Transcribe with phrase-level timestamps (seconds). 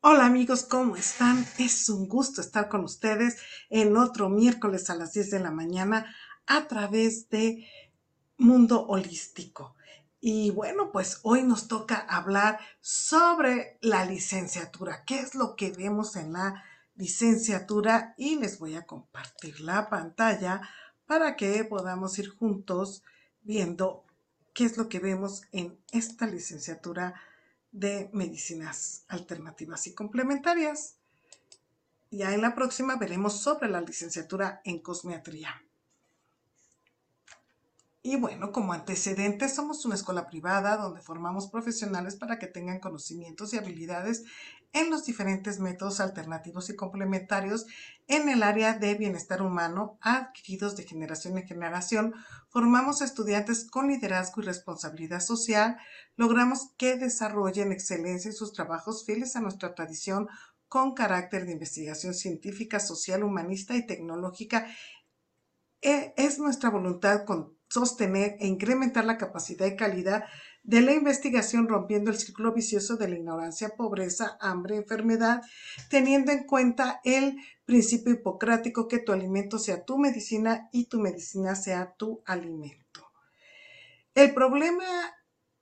[0.00, 1.44] Hola amigos, ¿cómo están?
[1.58, 3.38] Es un gusto estar con ustedes
[3.70, 6.14] en otro miércoles a las 10 de la mañana
[6.46, 7.66] a través de
[8.38, 9.74] Mundo Holístico.
[10.20, 15.04] Y bueno, pues hoy nos toca hablar sobre la licenciatura.
[15.04, 16.62] ¿Qué es lo que vemos en la
[16.94, 18.14] licenciatura?
[18.16, 20.60] Y les voy a compartir la pantalla
[21.04, 23.02] para que podamos ir juntos
[23.42, 24.04] viendo
[24.60, 27.14] qué es lo que vemos en esta licenciatura
[27.72, 30.96] de medicinas alternativas y complementarias.
[32.10, 35.62] Ya en la próxima veremos sobre la licenciatura en cosmiatría.
[38.02, 43.52] Y bueno, como antecedentes, somos una escuela privada donde formamos profesionales para que tengan conocimientos
[43.52, 44.24] y habilidades
[44.72, 47.66] en los diferentes métodos alternativos y complementarios
[48.06, 52.14] en el área de bienestar humano adquiridos de generación en generación.
[52.48, 55.76] Formamos estudiantes con liderazgo y responsabilidad social.
[56.16, 60.26] Logramos que desarrollen excelencia en sus trabajos fieles a nuestra tradición
[60.68, 64.68] con carácter de investigación científica, social, humanista y tecnológica.
[65.82, 70.24] E, es nuestra voluntad con sostener e incrementar la capacidad y calidad
[70.62, 75.40] de la investigación rompiendo el ciclo vicioso de la ignorancia, pobreza, hambre, enfermedad,
[75.88, 81.54] teniendo en cuenta el principio hipocrático que tu alimento sea tu medicina y tu medicina
[81.54, 83.10] sea tu alimento.
[84.14, 84.84] El problema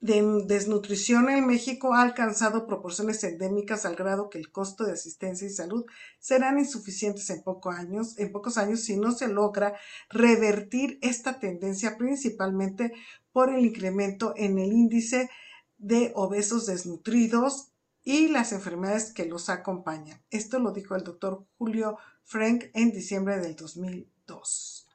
[0.01, 5.47] de desnutrición en México ha alcanzado proporciones endémicas al grado que el costo de asistencia
[5.47, 5.85] y salud
[6.21, 9.75] serán insuficientes en, años, en pocos años si no se logra
[10.09, 12.93] revertir esta tendencia principalmente
[13.33, 15.31] por el incremento en el índice
[15.79, 17.73] de obesos desnutridos
[18.03, 20.23] y las enfermedades que los acompañan.
[20.31, 24.88] Esto lo dijo el doctor Julio Frank en diciembre del 2002.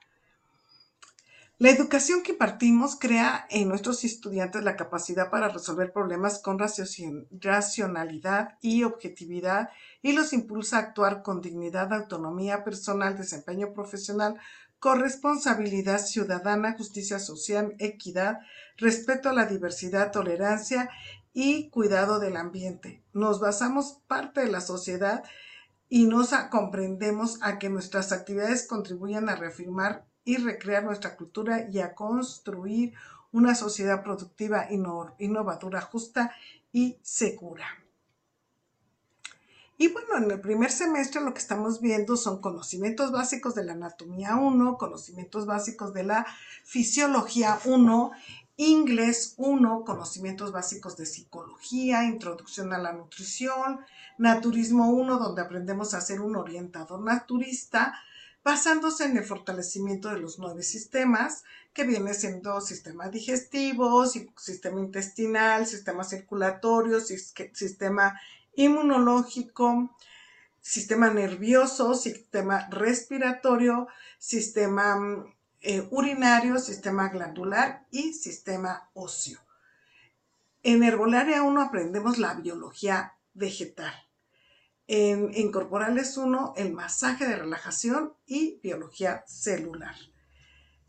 [1.60, 8.58] La educación que impartimos crea en nuestros estudiantes la capacidad para resolver problemas con racionalidad
[8.60, 9.70] y objetividad
[10.02, 14.40] y los impulsa a actuar con dignidad, autonomía personal, desempeño profesional,
[14.80, 18.40] corresponsabilidad ciudadana, justicia social, equidad,
[18.78, 20.90] respeto a la diversidad, tolerancia
[21.34, 23.04] y cuidado del ambiente.
[23.14, 25.24] Nos basamos parte de la sociedad
[25.88, 31.80] y nos comprendemos a que nuestras actividades contribuyan a reafirmar y recrear nuestra cultura y
[31.80, 32.94] a construir
[33.32, 36.34] una sociedad productiva, innovadora, justa
[36.72, 37.66] y segura.
[39.78, 43.74] Y bueno, en el primer semestre lo que estamos viendo son conocimientos básicos de la
[43.74, 46.28] anatomía 1, conocimientos básicos de la
[46.64, 48.12] fisiología 1,
[48.56, 53.80] inglés 1, conocimientos básicos de psicología, introducción a la nutrición,
[54.20, 57.96] naturismo 1, donde aprendemos a ser un orientador naturista,
[58.44, 61.44] basándose en el fortalecimiento de los nueve sistemas,
[61.74, 68.20] que viene siendo sistema digestivo, sistema intestinal, sistema circulatorio, sistema
[68.56, 69.90] inmunológico,
[70.62, 73.88] sistema nervioso, sistema respiratorio,
[74.18, 75.26] sistema
[75.62, 79.40] eh, urinario, sistema glandular y sistema óseo.
[80.62, 83.94] En herbolaria 1 aprendemos la biología vegetal.
[84.88, 89.96] En, Corporales 1, el masaje de relajación y biología celular.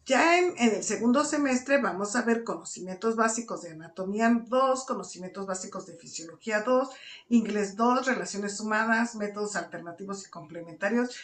[0.04, 5.46] Ya en, en, el segundo semestre vamos a ver conocimientos básicos de anatomía 2, conocimientos
[5.46, 6.88] básicos de fisiología 2,
[7.28, 11.16] inglés 2, relaciones humanas, métodos alternativos y complementarios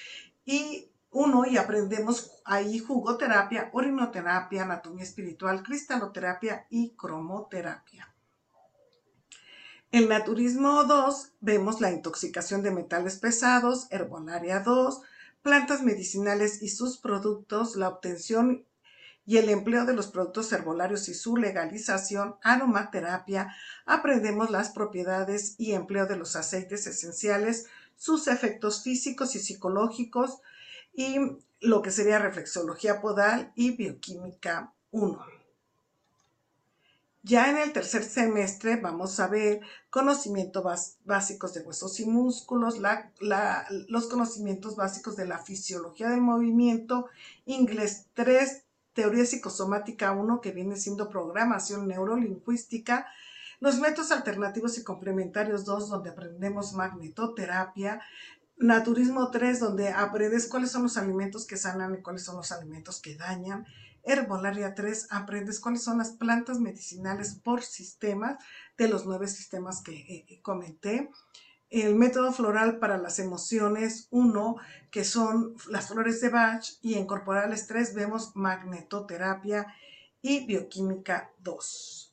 [0.44, 8.09] y uno y aprendemos ahí jugoterapia, orinoterapia, anatomía espiritual, cristaloterapia y cromoterapia.
[9.92, 15.00] En Naturismo 2 vemos la intoxicación de metales pesados, Herbolaria 2,
[15.42, 18.64] plantas medicinales y sus productos, la obtención
[19.26, 23.52] y el empleo de los productos herbolarios y su legalización, aromaterapia,
[23.84, 27.66] aprendemos las propiedades y empleo de los aceites esenciales,
[27.96, 30.38] sus efectos físicos y psicológicos
[30.94, 31.16] y
[31.60, 35.39] lo que sería reflexología podal y bioquímica 1.
[37.22, 42.80] Ya en el tercer semestre vamos a ver conocimientos básicos de huesos y músculos,
[43.88, 47.08] los conocimientos básicos de la fisiología del movimiento,
[47.44, 48.64] inglés 3,
[48.94, 53.06] teoría psicosomática 1, que viene siendo programación neurolingüística,
[53.60, 58.00] los métodos alternativos y complementarios 2, donde aprendemos magnetoterapia,
[58.60, 63.00] naturismo 3, donde aprendes cuáles son los alimentos que sanan y cuáles son los alimentos
[63.00, 63.66] que dañan,
[64.02, 68.36] herbolaria 3, aprendes cuáles son las plantas medicinales por sistemas
[68.76, 71.10] de los nueve sistemas que eh, comenté,
[71.70, 74.56] el método floral para las emociones 1,
[74.90, 79.72] que son las flores de Bach, y en corporales 3 vemos magnetoterapia
[80.20, 82.09] y bioquímica 2.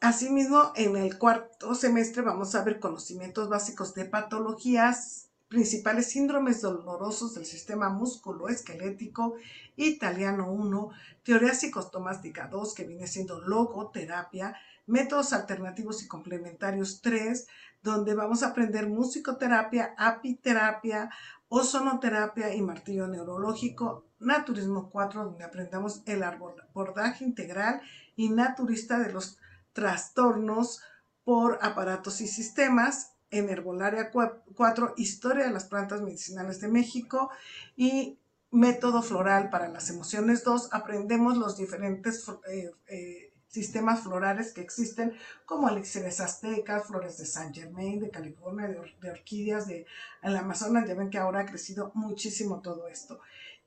[0.00, 7.34] Asimismo, en el cuarto semestre vamos a ver conocimientos básicos de patologías, principales síndromes dolorosos
[7.34, 9.34] del sistema músculo-esquelético,
[9.74, 10.90] italiano 1,
[11.24, 14.54] teoría psicostomástica 2, que viene siendo logoterapia,
[14.86, 17.48] métodos alternativos y complementarios 3,
[17.82, 21.10] donde vamos a aprender musicoterapia, apiterapia,
[21.48, 27.80] ozonoterapia y martillo neurológico, naturismo 4, donde aprendamos el abordaje integral
[28.14, 29.38] y naturista de los
[29.72, 30.80] trastornos
[31.24, 37.30] por aparatos y sistemas, en Herbolaria 4, Historia de las Plantas Medicinales de México
[37.76, 38.18] y
[38.50, 45.14] Método Floral para las Emociones 2, aprendemos los diferentes eh, eh, sistemas florales que existen,
[45.44, 49.86] como elixires aztecas, flores de Saint Germain, de California, de, orquídeas, de
[50.22, 53.20] el Amazonas, ya ven que ahora ha crecido muchísimo todo esto.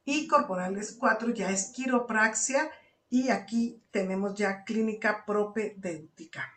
[0.04, 2.72] Y corporales 4 ya es quiropraxia
[3.12, 6.50] y aquí tenemos ya clínica propedéutica.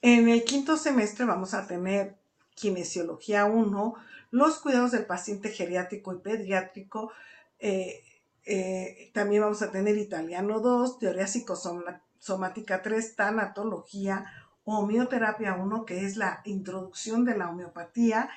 [0.00, 2.14] En el quinto semestre vamos a tener
[2.54, 3.94] kinesiología 1,
[4.30, 7.10] los cuidados del paciente geriátrico y pediátrico,
[7.58, 8.04] eh,
[8.46, 14.26] eh, también vamos a tener italiano 2, teoría psicosomática 3, tanatología,
[14.64, 18.30] homeoterapia 1, que es la introducción de la homeopatía,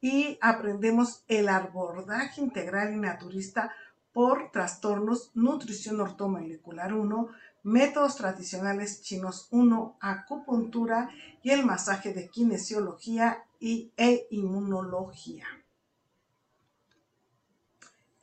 [0.00, 3.74] y aprendemos el abordaje integral y naturista
[4.14, 7.28] por trastornos, nutrición ortomolecular 1,
[7.64, 11.10] métodos tradicionales chinos 1, acupuntura
[11.42, 15.46] y el masaje de kinesiología y, e inmunología.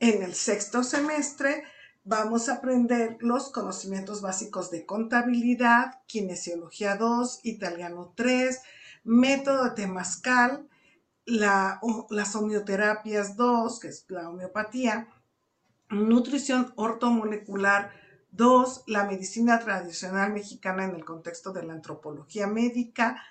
[0.00, 1.62] En el sexto semestre
[2.04, 8.60] vamos a aprender los conocimientos básicos de contabilidad, kinesiología 2, italiano 3,
[9.04, 10.68] método de Temascal,
[11.26, 15.06] las homeoterapias 2, que es la homeopatía,
[15.92, 17.92] nutrición ortomolecular
[18.32, 23.22] 2, la medicina tradicional mexicana en el contexto de la antropología médica,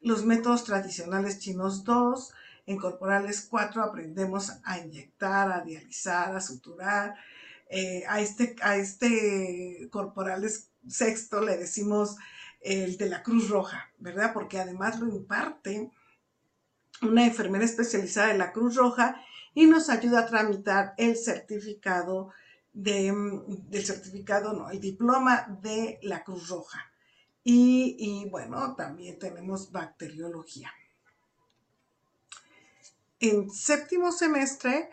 [0.00, 2.32] los métodos tradicionales chinos 2,
[2.66, 7.16] en corporales 4 aprendemos a inyectar, a dializar, a suturar.
[7.68, 12.16] Eh, a, este, a este corporales sexto le decimos
[12.60, 14.32] el de la Cruz Roja, ¿verdad?
[14.32, 15.90] Porque además lo imparte
[17.02, 19.22] una enfermera especializada de la Cruz Roja
[19.54, 22.30] y nos ayuda a tramitar el certificado
[22.72, 23.12] de,
[23.68, 26.92] del certificado, no, el diploma de la Cruz Roja.
[27.42, 30.70] Y, y bueno, también tenemos bacteriología.
[33.18, 34.90] En séptimo semestre,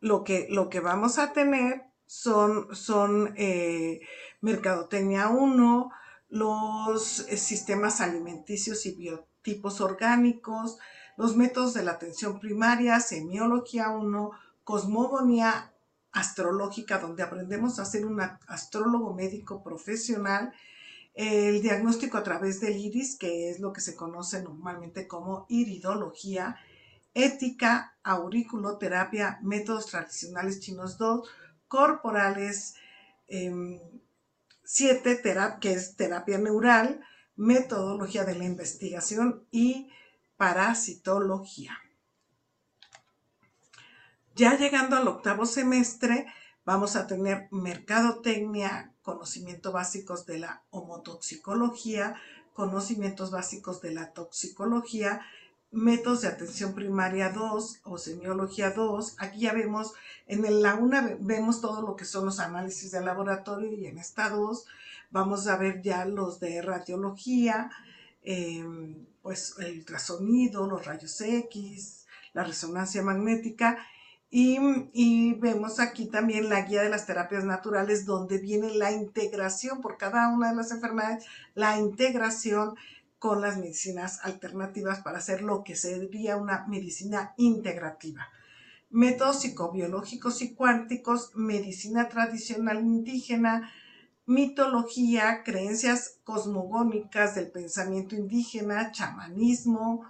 [0.00, 4.00] lo que, lo que vamos a tener son, son eh,
[4.40, 5.90] Mercadotecnia 1,
[6.28, 10.78] los sistemas alimenticios y biotipos orgánicos,
[11.16, 14.30] los métodos de la atención primaria, semiología 1,
[14.64, 15.72] cosmogonía
[16.12, 20.52] astrológica, donde aprendemos a ser un astrólogo médico profesional,
[21.14, 26.56] el diagnóstico a través del iris, que es lo que se conoce normalmente como iridología,
[27.14, 31.26] ética, auriculoterapia, métodos tradicionales chinos 2,
[31.68, 32.74] corporales
[33.26, 37.00] 7, em, que es terapia neural,
[37.36, 39.90] metodología de la investigación y
[40.36, 41.78] parasitología.
[44.34, 46.26] Ya llegando al octavo semestre,
[46.64, 52.16] vamos a tener mercadotecnia, conocimientos básicos de la homotoxicología,
[52.52, 55.22] conocimientos básicos de la toxicología
[55.76, 59.16] métodos de atención primaria 2 o semiología 2.
[59.18, 59.92] Aquí ya vemos,
[60.26, 64.30] en la 1 vemos todo lo que son los análisis de laboratorio y en esta
[64.30, 64.66] 2
[65.10, 67.70] vamos a ver ya los de radiología,
[68.22, 73.76] em, pues el ultrasonido, los rayos X, la resonancia magnética.
[74.30, 74.56] Y,
[74.92, 79.96] y, vemos aquí también la guía de las terapias naturales donde viene la integración por
[79.96, 81.24] cada una de las enfermedades,
[81.56, 82.76] la integración
[83.18, 88.28] con las medicinas alternativas para hacer lo que sería una medicina integrativa.
[88.90, 93.72] Métodos psicobiológicos y cuánticos, medicina tradicional indígena,
[94.26, 100.04] mitología, creencias cosmogónicas del pensamiento indígena, chamanismo,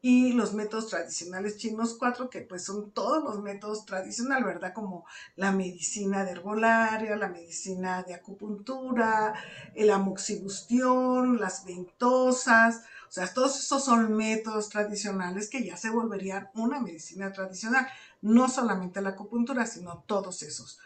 [0.00, 4.72] y los métodos tradicionales chinos cuatro, que pues son todos los métodos tradicionales, ¿verdad?
[4.72, 9.34] Como la medicina de herbolaria, la medicina de acupuntura,
[9.74, 16.50] el amoxibustión, las ventosas, o sea, todos esos son métodos tradicionales que ya se volverían
[16.54, 17.88] una medicina tradicional,
[18.20, 20.78] no solamente la acupuntura, sino todos esos.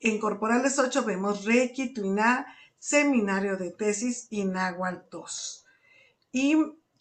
[0.00, 2.46] En Corporales 8 vemos Reiki, Tuiná,
[2.78, 5.64] Seminario de Tesis y Nahual 2.
[6.32, 6.56] Y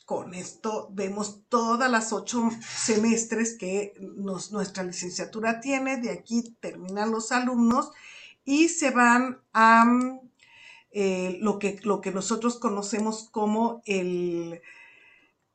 [0.08, 5.98] con esto vemos todas las ocho semestres que nuestra licenciatura tiene.
[5.98, 7.92] De aquí terminan los alumnos
[8.46, 9.86] y se van a
[10.92, 14.62] eh, lo, que, lo que nosotros conocemos como el,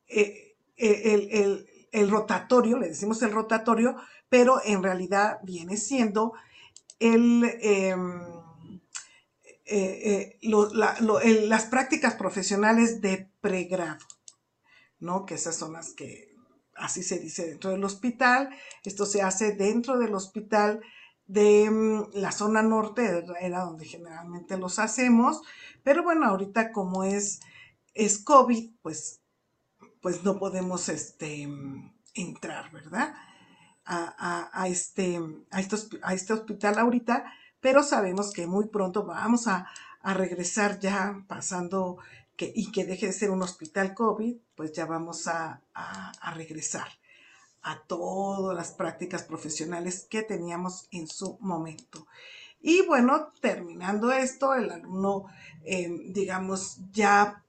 [0.07, 3.95] eh, el, el, rotatorio, le decimos el rotatorio,
[4.29, 6.33] pero en realidad viene siendo
[7.05, 7.43] Em,
[9.65, 14.05] eh, las prácticas profesionales de pregrado.
[14.99, 15.25] ¿no?
[15.25, 16.33] Que esas son las que,
[16.75, 18.49] así se dice dentro del hospital.
[18.85, 20.81] Esto se hace dentro del hospital
[21.27, 25.41] de mm, la zona norte, era donde generalmente los hacemos,
[25.83, 27.41] pero bueno, ahorita como es,
[27.93, 29.21] es COVID, pues,
[30.01, 31.47] pues no podemos este,
[32.13, 33.13] entrar, ¿verdad?
[33.85, 35.17] A, este,
[35.51, 37.25] a, a este hospital ahorita,
[37.63, 39.67] pero sabemos que muy pronto vamos a,
[40.03, 41.97] regresar ya pasando
[42.37, 45.61] y que deje de ser un hospital COVID, pues ya vamos a,
[46.35, 46.87] regresar
[47.61, 52.05] a todas las prácticas profesionales que teníamos en su momento.
[52.61, 55.25] Y bueno, terminando esto, el alumno,
[55.63, 57.43] eh, digamos, ya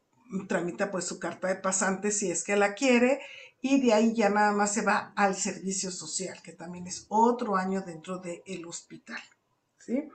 [0.48, 3.20] tramita pues su carta de pasante si es que la quiere
[3.66, 7.56] y de ahí ya nada más se va al servicio social, que también es otro
[7.56, 9.22] año dentro del hospital.
[9.78, 10.06] ¿sí?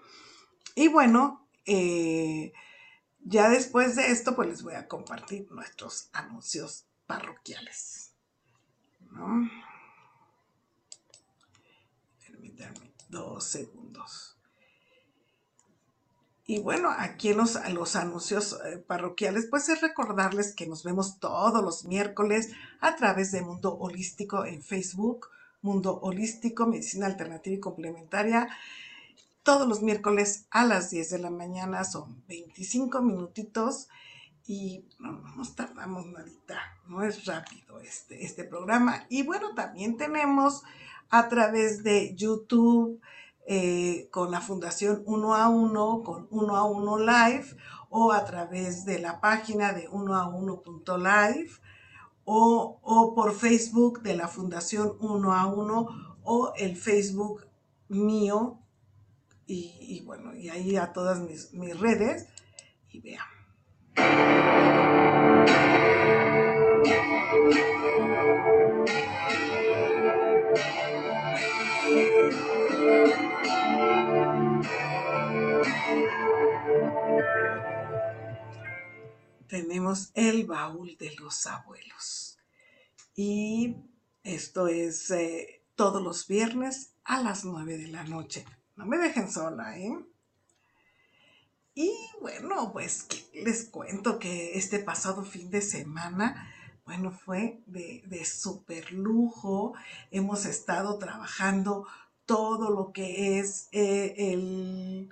[0.75, 2.53] Y bueno, eh,
[3.22, 8.12] ya después de esto, pues les voy a compartir nuestros anuncios parroquiales.
[9.10, 9.50] ¿no?
[12.27, 14.38] Permítanme dos segundos.
[16.50, 21.20] Y bueno, aquí en los, los anuncios eh, parroquiales, pues es recordarles que nos vemos
[21.20, 22.50] todos los miércoles
[22.82, 25.27] a través de Mundo Holístico en Facebook,
[25.62, 28.50] Mundo Holístico, Medicina Alternativa y Complementaria
[29.44, 33.88] todos los miércoles a las 10 de la mañana, son 25 minutitos
[34.48, 39.06] y no nos tardamos nadita, no es rápido este, este programa.
[39.08, 40.63] Y bueno, también tenemos
[41.12, 43.00] a través de YouTube
[43.48, 47.55] eh, con la Fundación Uno a Uno, con Uno a Uno Live,
[47.89, 51.50] o a través de la página de uno a uno.live,
[52.25, 55.88] o, o por Facebook de la Fundación Uno a Uno,
[56.24, 57.48] o el Facebook
[57.88, 58.60] mío
[59.51, 62.27] y, bueno, y ahí a todas mis, redes
[62.89, 63.25] y vean.
[79.50, 82.38] Tenemos el baúl de los abuelos.
[83.15, 83.75] Y
[84.24, 88.46] esto es eh, todos los viernes a las 9 de la noche.
[88.75, 89.98] No me dejen sola, ¿eh?
[91.74, 91.91] Y
[92.22, 96.53] bueno, pues les cuento que este pasado fin de semana,
[96.86, 99.74] bueno, fue de, de súper lujo.
[100.12, 101.88] Hemos estado trabajando
[102.25, 105.10] todo lo que es eh, el,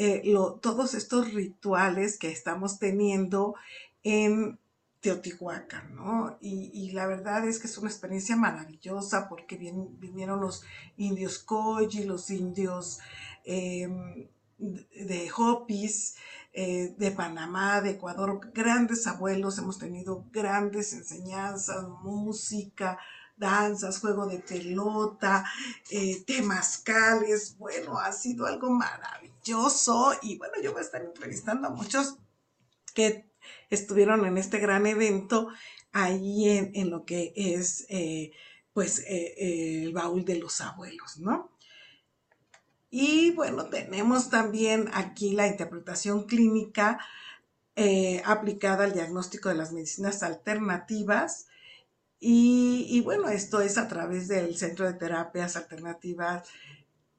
[0.00, 0.22] eh,
[0.62, 3.56] todos estos rituales que estamos teniendo
[4.04, 4.60] en
[5.00, 6.38] Teotihuacán, ¿no?
[6.40, 10.62] Y, la verdad es que es una experiencia maravillosa porque vinieron los
[10.96, 13.00] indios Koji, los indios
[13.44, 14.28] em,
[14.58, 16.14] de Hopis,
[16.52, 22.98] eh, de Panamá, de Ecuador, grandes abuelos, hemos tenido grandes enseñanzas, música,
[23.38, 25.44] danzas, juego de pelota,
[25.90, 31.70] eh, temascales, bueno, ha sido algo maravilloso y bueno, yo voy a estar entrevistando a
[31.70, 32.16] muchos
[32.94, 33.28] que
[33.70, 35.48] estuvieron en este gran evento
[35.92, 38.32] ahí en, lo que es eh,
[38.72, 41.50] pues eh, eh, el baúl de los abuelos, ¿no?
[42.90, 46.98] Y bueno, tenemos también aquí la interpretación clínica
[48.24, 51.46] aplicada al diagnóstico de las medicinas alternativas.
[52.20, 56.48] Y, bueno, esto es a través del Centro de Terapias Alternativas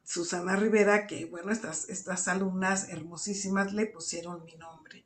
[0.04, 5.06] Susana Rivera, que bueno, estas, estas alumnas hermosísimas le pusieron mi nombre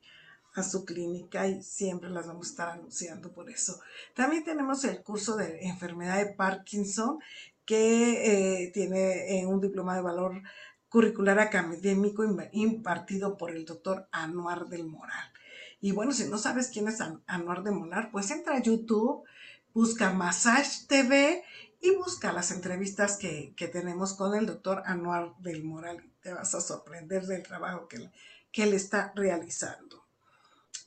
[0.54, 3.80] a su clínica y siempre las vamos a estar anunciando por eso.
[4.14, 7.18] También tenemos el curso de enfermedad de Parkinson
[7.64, 10.42] que eh, tiene eh, un diploma de valor
[10.88, 15.32] curricular académico impartido por el doctor Anuar del Moral.
[15.80, 19.24] Y bueno, si no sabes quién es Anuar del Moral, pues entra a YouTube,
[19.74, 21.44] busca Massage TV
[21.80, 26.10] y busca las entrevistas que, tenemos con el doctor Anuar del Moral.
[26.22, 28.10] Te vas a sorprender del trabajo que,
[28.50, 30.06] que él está realizando.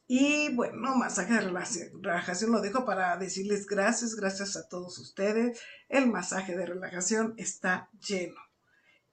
[0.08, 5.60] Y bueno, masaje de relajación lo dejo para decirles gracias, gracias a todos ustedes.
[5.90, 8.40] El masaje de relajación está lleno,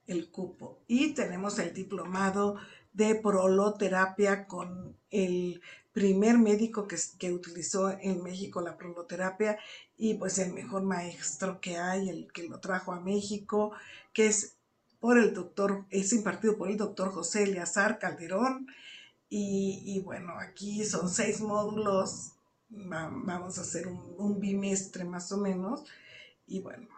[0.06, 0.84] el cupo.
[0.86, 2.56] Y tenemos el diplomado
[2.92, 5.60] de proloterapia con el
[5.94, 9.58] primer médico que, que, utilizó en México la proloterapia
[9.96, 13.72] y pues el mejor maestro que hay, el que lo trajo a México,
[14.12, 14.56] que es
[14.98, 18.66] por el doctor, es impartido por el doctor José Eleazar Calderón.
[19.28, 22.32] Y, bueno, aquí son seis módulos,
[22.68, 25.84] vamos a hacer un bimestre más o menos.
[26.46, 26.88] Y bueno,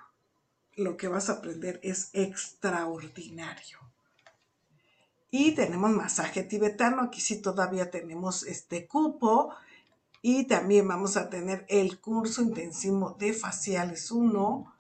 [0.77, 3.79] lo que vas a aprender es extraordinario.
[5.39, 9.51] Y tenemos masaje tibetano, aquí sí todavía tenemos este cupo.
[10.23, 14.75] Y también vamos a tener el curso intensivo de faciales 1,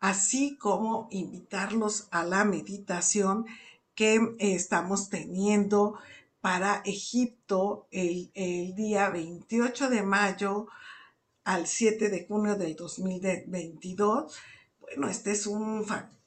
[0.00, 3.46] así como invitarlos a la meditación
[3.94, 5.94] que estamos teniendo
[6.40, 10.66] para Egipto el, el, día 28 de mayo
[11.44, 14.36] al 7 de junio del 2022.
[14.80, 15.84] Bueno, este es un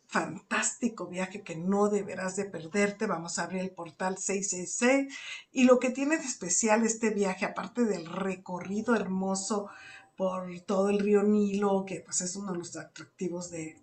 [0.09, 3.05] fantástico viaje que no deberás de perderte.
[3.05, 5.15] Vamos a abrir el portal 666
[5.51, 9.69] y lo que tiene de especial este viaje, aparte del recorrido hermoso
[10.17, 13.79] por todo el río Nilo, que pues es uno de los atractivos de,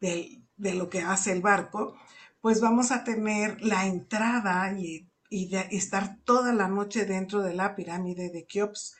[0.00, 1.96] de, lo que hace el barco,
[2.40, 7.54] pues vamos a tener la entrada y, y de estar toda la noche dentro de
[7.54, 8.94] la pirámide de Keops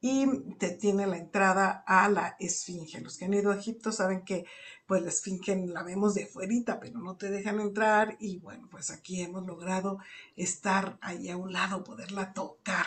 [0.00, 0.26] y
[0.58, 3.00] te tiene la entrada a la esfinge.
[3.00, 4.46] Los que han ido a Egipto saben que
[4.86, 8.90] pues la esfinge la vemos de fuerita, pero no te dejan entrar y bueno, pues
[8.90, 9.98] aquí hemos logrado
[10.36, 12.86] estar ahí a un lado, poderla tocar.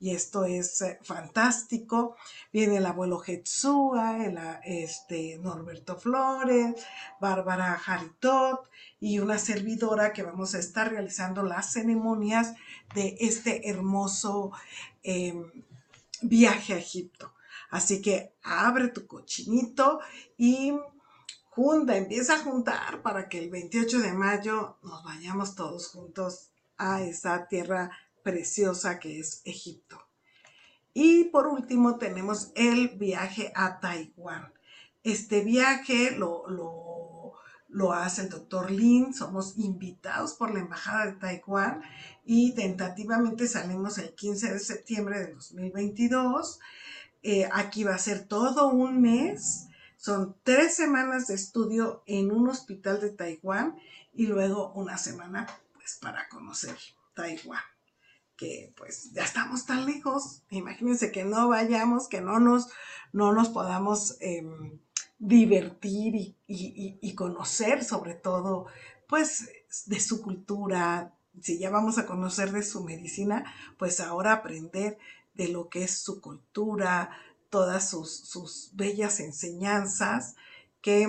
[0.00, 2.16] Y esto es eh, fantástico.
[2.52, 6.74] Viene el abuelo Jetsúa, el, este, Norberto Flores,
[7.20, 8.68] Bárbara Jaritot
[9.00, 12.54] y una servidora que vamos a estar realizando las ceremonias
[12.94, 14.52] de este hermoso
[15.02, 15.50] em,
[16.28, 17.34] viaje a Egipto.
[17.70, 20.00] Así que abre tu cochinito
[20.36, 20.72] y
[21.50, 27.02] junta, empieza a juntar para que el 28 de mayo nos vayamos todos juntos a
[27.02, 27.90] esa tierra
[28.22, 30.00] preciosa que es Egipto.
[30.92, 34.52] Y por último tenemos el viaje a Taiwán.
[35.02, 37.13] Este viaje lo, lo,
[37.74, 41.82] lo hace el doctor Lin, somos invitados por la Embajada de Taiwán
[42.24, 46.60] y tentativamente salimos el 15 de septiembre de 2022.
[47.24, 49.66] Eh, aquí va a ser todo un mes.
[49.96, 53.76] Son tres semanas de estudio en un hospital de Taiwán
[54.12, 56.76] y luego una semana pues para conocer
[57.14, 57.64] Taiwán.
[58.36, 60.44] Que pues ya estamos tan lejos.
[60.48, 62.68] Imagínense que no vayamos, que no nos,
[63.12, 64.78] no nos podamos em,
[65.24, 68.66] divertir y, conocer sobre todo
[69.08, 69.48] pues
[69.86, 73.44] de su cultura, si ya vamos a conocer de su medicina,
[73.78, 74.98] pues ahora aprender
[75.34, 77.10] de lo que es su cultura,
[77.48, 80.36] todas sus, bellas enseñanzas
[80.82, 81.08] que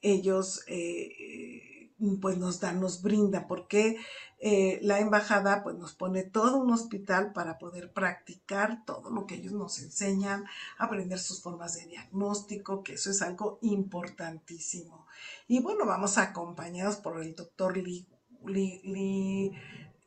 [0.00, 1.73] ellos eh,
[2.20, 3.98] pues nos dan, nos brindan, porque
[4.38, 9.36] eh, la embajada pues nos pone todo un hospital para poder practicar todo lo que
[9.36, 10.44] ellos nos enseñan,
[10.78, 15.06] aprender sus formas de diagnóstico, que eso es algo importantísimo.
[15.48, 18.06] Y bueno, vamos acompañados por el doctor Li
[18.46, 19.52] Li,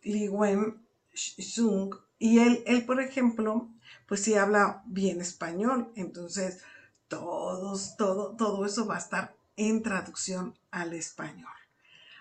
[0.03, 3.69] Li, Wen Xung, y él, él, por ejemplo,
[4.07, 6.61] pues sí habla bien español, entonces
[7.07, 11.56] todos, todo, todo eso va a estar en traducción al español.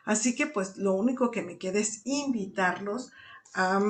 [0.06, 3.12] Así que pues lo único que me queda es invitarlos
[3.52, 3.82] a,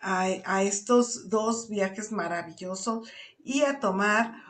[0.00, 3.08] a estos dos viajes maravillosos
[3.44, 4.48] y a tomar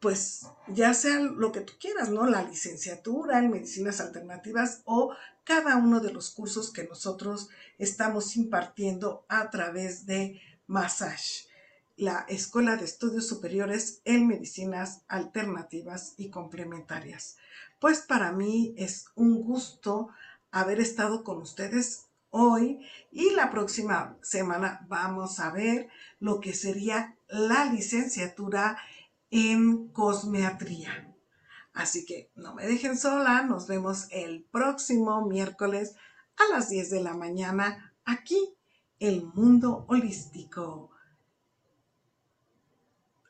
[0.00, 2.26] pues ya sea lo que tú quieras, ¿no?
[2.26, 9.24] La licenciatura en medicinas alternativas o cada uno de los cursos que nosotros estamos impartiendo
[9.28, 11.48] a través de Massage,
[11.96, 17.36] la Escuela de Estudios Superiores en Medicinas Alternativas y Complementarias.
[17.80, 20.08] Pues para mí es un gusto
[20.50, 22.80] haber estado con ustedes hoy
[23.10, 25.88] y la próxima semana vamos a ver
[26.20, 28.78] lo que sería la licenciatura
[29.30, 31.14] en cosmeatría.
[31.72, 35.94] Así que no me dejen sola, nos vemos el próximo miércoles
[36.36, 38.56] a las 10 de la mañana aquí,
[38.98, 40.90] El Mundo Holístico.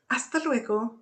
[0.07, 1.01] Hasta luego.